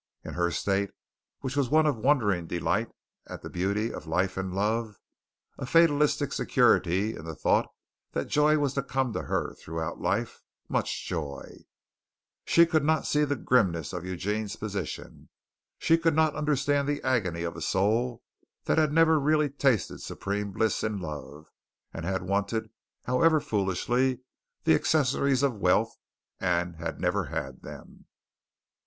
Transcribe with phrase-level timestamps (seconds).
[0.25, 0.89] In her state,
[1.41, 2.89] which was one of wondering delight
[3.27, 4.97] at the beauty of life and love
[5.59, 7.69] a fatalistic security in the thought
[8.13, 11.65] that joy was to come to her throughout life much joy.
[12.45, 15.29] She could not see the grimness of Eugene's position.
[15.77, 18.23] She could not understand the agony of a soul
[18.63, 21.45] that had never really tasted supreme bliss in love,
[21.93, 22.71] and had wanted,
[23.03, 24.21] however foolishly,
[24.63, 25.95] the accessories of wealth,
[26.39, 28.07] and had never had them.